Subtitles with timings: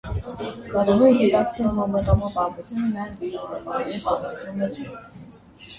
[0.71, 5.17] Կարևոր է գիտակցել, որ մտավոր պատմությունը միայն մտավորականների պատմությունը չէ։